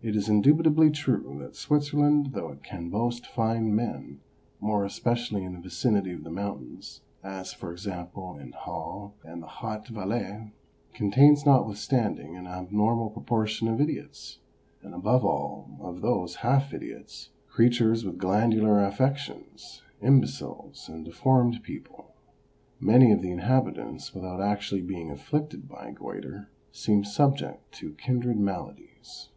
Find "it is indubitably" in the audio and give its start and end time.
0.00-0.92